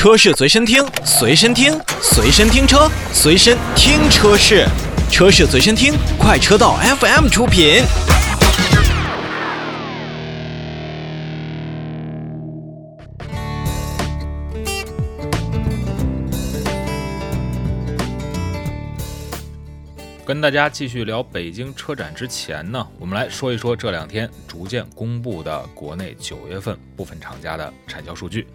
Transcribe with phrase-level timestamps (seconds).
[0.00, 4.66] 车市随身听，随身听，随身听车，随身听车市，
[5.10, 7.82] 车市随身听，快车道 FM 出品。
[20.24, 28.46] 跟大家继续聊北京车展之前呢，我们来说一说这两天逐渐公布的国内九月份部分厂家的产销数据。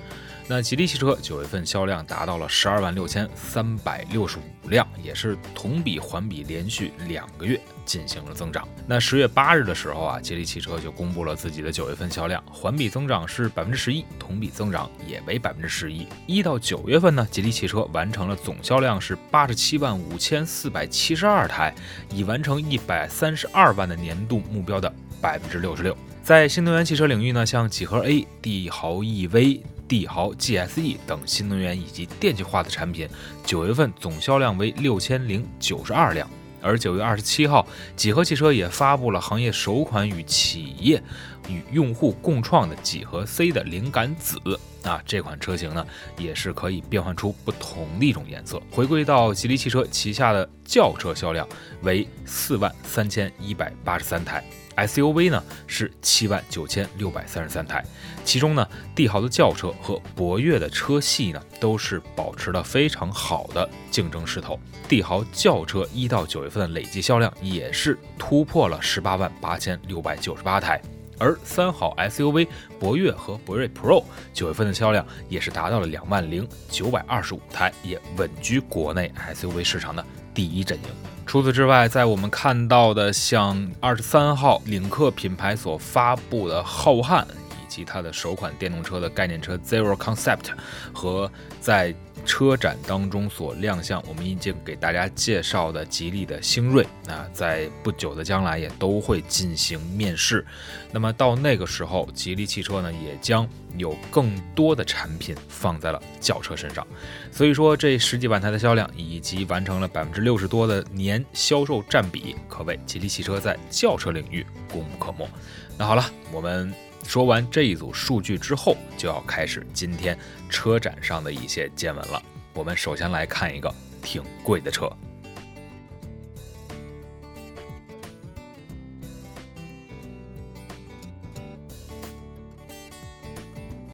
[0.48, 8.68] 那吉利汽车九月份销量达到了十二万六千三百六十五辆，也是同比环比连续两个月进行了增长。
[8.86, 16.08] 那十月八日的时候啊，吉利汽车就公布了自己的九月份销量，环比增长是百分之十一，同比增长也为百分之十一。
[16.28, 21.74] 一到九月份呢，吉利汽车完成了总销量是八十七万五千四百七十二台，
[22.12, 25.98] 已完成一百三十二万的年度目标的百分之六十六。
[26.22, 29.62] 在新能源汽车领域呢，像几何 A、帝豪 EV。
[29.88, 33.08] 帝豪 GSE 等新能源以及电气化的产品，
[33.46, 36.30] 九月份总销量为六千零九十二辆。
[36.62, 41.00] 而九月二十七号，几何汽车也发布了行业首款与企业
[41.48, 44.40] 与用户共创的几何 C 的灵感紫
[44.84, 45.86] 啊，这款车型呢
[46.18, 48.62] 也是可以变换出不同的一种颜色。
[48.72, 51.48] 回归到吉利汽车旗下的轿车销量
[51.82, 54.44] 为四万三千一百八十三台。
[54.76, 57.82] SUV 呢是七万九千六百三十三台，
[58.26, 64.60] 其中呢帝豪的轿车和博越的车系呢都是保持了非常好的竞争势头。
[64.90, 70.82] 帝豪轿车一到九月份的累计销量也是突破了十八万八千六百九十八台，
[71.18, 72.48] 而三好 SUV
[72.80, 80.84] 博越和博瑞 Pro 九月份的销量也是达到了两万零九百二十五台，也稳居国内 SUV 市场的第一阵营。
[81.26, 90.52] 除此之外，在我们看到的像二十三号领克品牌所发布的浩瀚，以及它的首款电动车的概念车 Zero Concept，
[90.94, 91.94] 和在
[92.26, 100.46] 车展当中所亮相，我们已经给大家介绍的吉利的星瑞，啊，在不久的将来也都会进行面世。
[100.92, 103.48] 那么到那个时候，吉利汽车呢也将
[103.78, 106.86] 有更多的产品放在了轿车身上。
[107.32, 115.30] 所以说，这十几万台的销量，以及完成了百分之六十多的年销售占比，可谓吉利汽车在轿车领域功不可没。
[115.78, 116.74] 那好了，我们。
[117.08, 120.18] 说完这一组数据之后，就要开始今天
[120.50, 122.22] 车展上的一些见闻了。
[122.54, 124.92] 我们首先来看一个挺贵的车。